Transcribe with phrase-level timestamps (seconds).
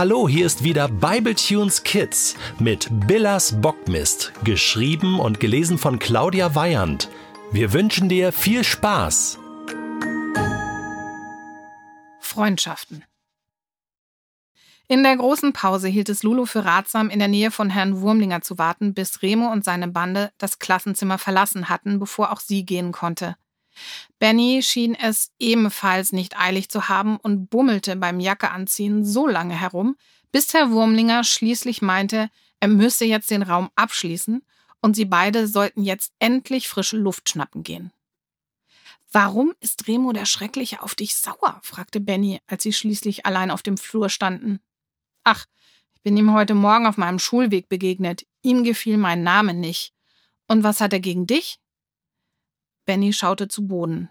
[0.00, 7.10] Hallo, hier ist wieder Bibletunes Kids mit Billas Bockmist, geschrieben und gelesen von Claudia Weyand.
[7.52, 9.38] Wir wünschen dir viel Spaß.
[12.18, 13.04] Freundschaften.
[14.88, 18.40] In der großen Pause hielt es Lulu für ratsam, in der Nähe von Herrn Wurmlinger
[18.40, 22.92] zu warten, bis Remo und seine Bande das Klassenzimmer verlassen hatten, bevor auch sie gehen
[22.92, 23.36] konnte.
[24.18, 29.96] Benny schien es ebenfalls nicht eilig zu haben und bummelte beim Jackeanziehen so lange herum,
[30.32, 34.42] bis Herr Wurmlinger schließlich meinte, er müsse jetzt den Raum abschließen
[34.80, 37.92] und sie beide sollten jetzt endlich frische Luft schnappen gehen.
[39.12, 41.60] Warum ist Remo der Schreckliche auf dich sauer?
[41.62, 44.60] fragte Benny, als sie schließlich allein auf dem Flur standen.
[45.24, 45.46] Ach,
[45.94, 48.24] ich bin ihm heute Morgen auf meinem Schulweg begegnet.
[48.42, 49.92] Ihm gefiel mein Name nicht.
[50.46, 51.58] Und was hat er gegen dich?
[52.84, 54.10] Benny schaute zu Boden.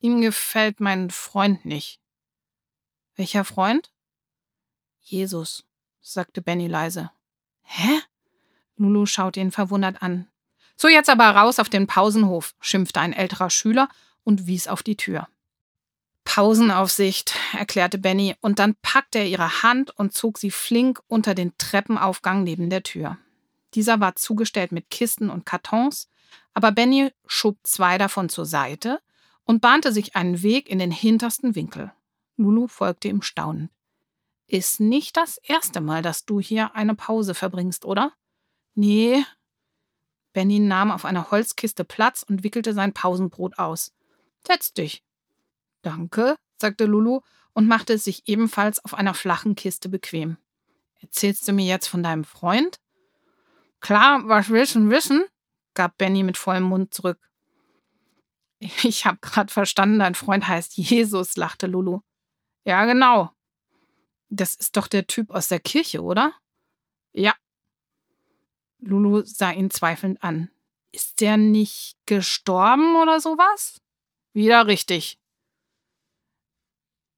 [0.00, 2.00] Ihm gefällt mein Freund nicht.
[3.14, 3.90] Welcher Freund?
[5.00, 5.64] Jesus,
[6.00, 7.10] sagte Benny leise.
[7.62, 8.00] Hä?
[8.76, 10.28] Lulu schaute ihn verwundert an.
[10.76, 13.88] So jetzt aber raus auf den Pausenhof, schimpfte ein älterer Schüler
[14.24, 15.28] und wies auf die Tür.
[16.24, 21.56] Pausenaufsicht, erklärte Benny, und dann packte er ihre Hand und zog sie flink unter den
[21.56, 23.16] Treppenaufgang neben der Tür.
[23.74, 26.08] Dieser war zugestellt mit Kisten und Kartons,
[26.54, 29.00] aber Benny schob zwei davon zur Seite
[29.44, 31.92] und bahnte sich einen Weg in den hintersten Winkel.
[32.36, 33.70] Lulu folgte ihm staunend.
[34.46, 38.12] Ist nicht das erste Mal, dass du hier eine Pause verbringst, oder?
[38.74, 39.24] Nee.
[40.32, 43.92] Benny nahm auf einer Holzkiste Platz und wickelte sein Pausenbrot aus.
[44.46, 45.02] Setz dich.
[45.82, 47.20] Danke, sagte Lulu
[47.54, 50.36] und machte es sich ebenfalls auf einer flachen Kiste bequem.
[51.00, 52.78] Erzählst du mir jetzt von deinem Freund?
[53.80, 55.24] Klar, was willst du wissen?
[55.76, 57.20] Gab Benny mit vollem Mund zurück.
[58.58, 62.00] Ich hab grad verstanden, dein Freund heißt Jesus, lachte Lulu.
[62.64, 63.30] Ja, genau.
[64.28, 66.32] Das ist doch der Typ aus der Kirche, oder?
[67.12, 67.34] Ja.
[68.78, 70.50] Lulu sah ihn zweifelnd an.
[70.90, 73.80] Ist der nicht gestorben oder sowas?
[74.32, 75.18] Wieder richtig.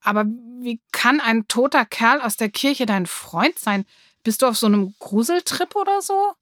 [0.00, 3.86] Aber wie kann ein toter Kerl aus der Kirche dein Freund sein?
[4.22, 6.34] Bist du auf so einem Gruseltrip oder so?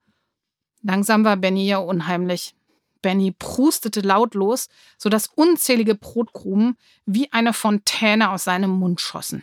[0.83, 2.55] Langsam war Benny ja unheimlich.
[3.03, 9.43] Benny prustete lautlos, sodass unzählige Brotkrumen wie eine Fontäne aus seinem Mund schossen.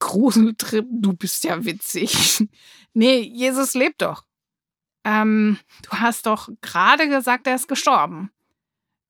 [0.00, 2.44] Gruseltrip, du bist ja witzig.
[2.92, 4.24] nee, Jesus lebt doch.
[5.04, 8.30] Ähm, du hast doch gerade gesagt, er ist gestorben.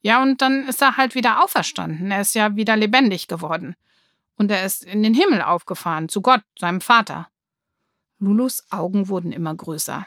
[0.02, 2.10] Ja, und dann ist er halt wieder auferstanden.
[2.10, 3.74] Er ist ja wieder lebendig geworden.
[4.36, 7.28] Und er ist in den Himmel aufgefahren, zu Gott, seinem Vater.
[8.18, 10.06] Lulus Augen wurden immer größer.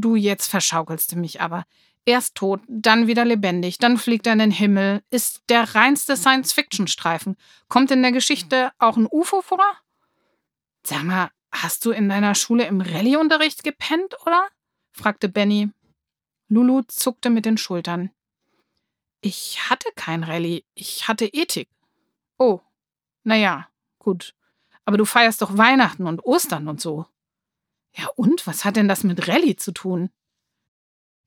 [0.00, 1.64] Du jetzt verschaukelst du mich aber.
[2.04, 5.02] Erst tot, dann wieder lebendig, dann fliegt er in den Himmel.
[5.10, 7.36] Ist der reinste Science-Fiction-Streifen.
[7.68, 9.58] Kommt in der Geschichte auch ein UFO vor?
[10.84, 14.46] Sag mal, hast du in deiner Schule im Rallye-Unterricht gepennt, oder?
[14.92, 15.70] fragte Benny.
[16.46, 18.10] Lulu zuckte mit den Schultern.
[19.20, 21.68] Ich hatte kein Rallye, ich hatte Ethik.
[22.38, 22.60] Oh,
[23.24, 23.66] naja,
[23.98, 24.36] gut.
[24.84, 27.06] Aber du feierst doch Weihnachten und Ostern und so.
[27.98, 30.10] Ja, und was hat denn das mit Rallye zu tun?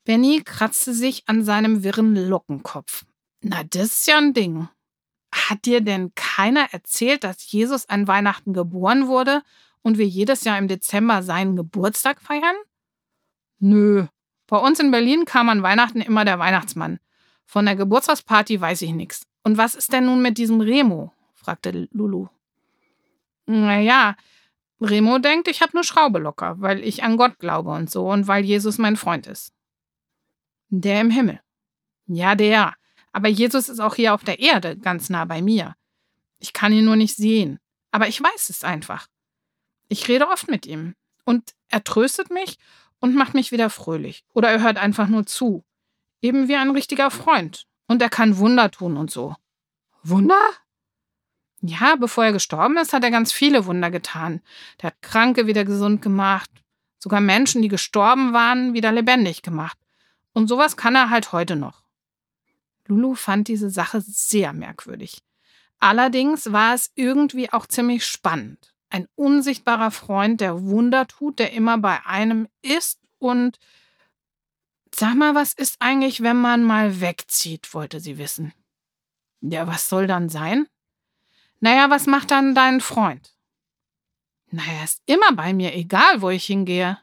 [0.06, 3.06] Benny kratzte sich an seinem wirren Lockenkopf.
[3.42, 4.70] Na, das ist ja ein Ding.
[5.34, 9.44] Hat dir denn keiner erzählt, dass Jesus an Weihnachten geboren wurde
[9.82, 12.56] und wir jedes Jahr im Dezember seinen Geburtstag feiern?
[13.60, 14.08] Nö.
[14.48, 17.00] Bei uns in Berlin kam an Weihnachten immer der Weihnachtsmann.
[17.46, 19.26] Von der Geburtstagsparty weiß ich nichts.
[19.44, 21.14] Und was ist denn nun mit diesem Remo?
[21.34, 22.28] fragte Lulu.
[23.46, 24.16] Naja,
[24.82, 28.28] Remo denkt, ich habe eine Schraube locker, weil ich an Gott glaube und so und
[28.28, 29.54] weil Jesus mein Freund ist.
[30.70, 31.40] Der im Himmel.
[32.08, 32.74] Ja, der.
[33.12, 35.76] Aber Jesus ist auch hier auf der Erde, ganz nah bei mir.
[36.40, 37.60] Ich kann ihn nur nicht sehen.
[37.92, 39.08] Aber ich weiß es einfach.
[39.90, 40.96] Ich rede oft mit ihm.
[41.26, 42.58] Und er tröstet mich
[43.00, 44.24] und macht mich wieder fröhlich.
[44.34, 45.64] Oder er hört einfach nur zu.
[46.22, 47.66] Eben wie ein richtiger Freund.
[47.88, 49.36] Und er kann Wunder tun und so.
[50.04, 50.40] Wunder?
[51.62, 54.42] Ja, bevor er gestorben ist, hat er ganz viele Wunder getan.
[54.82, 56.50] Der hat Kranke wieder gesund gemacht,
[56.98, 59.78] sogar Menschen, die gestorben waren, wieder lebendig gemacht.
[60.34, 61.84] Und sowas kann er halt heute noch.
[62.88, 65.22] Lulu fand diese Sache sehr merkwürdig.
[65.80, 68.74] Allerdings war es irgendwie auch ziemlich spannend.
[68.90, 73.60] Ein unsichtbarer Freund, der Wunder tut, der immer bei einem ist und
[74.94, 78.54] Sag mal, was ist eigentlich, wenn man mal wegzieht, wollte sie wissen.
[79.40, 80.68] Ja, was soll dann sein?
[81.62, 83.34] Naja, was macht dann dein Freund?
[84.50, 86.98] Naja, ist immer bei mir, egal wo ich hingehe.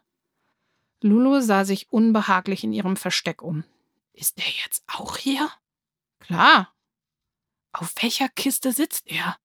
[1.00, 3.64] Lulu sah sich unbehaglich in ihrem Versteck um.
[4.12, 5.48] Ist er jetzt auch hier?
[6.18, 6.74] Klar.
[7.72, 9.36] Auf welcher Kiste sitzt er?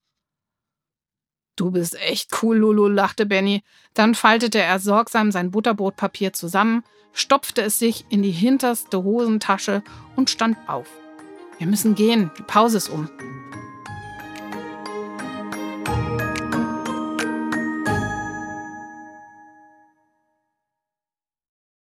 [1.56, 3.64] Du bist echt cool, Lulu, lachte Benny.
[3.94, 6.84] Dann faltete er sorgsam sein Butterbrotpapier zusammen,
[7.14, 9.84] stopfte es sich in die hinterste Hosentasche
[10.16, 10.88] und stand auf.
[11.60, 13.08] Wir müssen gehen, die Pause ist um.